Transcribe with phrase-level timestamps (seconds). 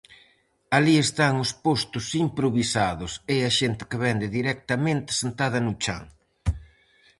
[0.77, 6.03] Alí están os postos improvisados e a xente que vende directamente sentada no chan.